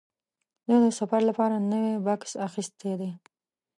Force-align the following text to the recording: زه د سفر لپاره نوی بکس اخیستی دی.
زه 0.67 0.75
د 0.83 0.87
سفر 0.99 1.21
لپاره 1.29 1.55
نوی 1.71 1.93
بکس 2.05 2.31
اخیستی 2.47 2.91
دی. 2.99 3.11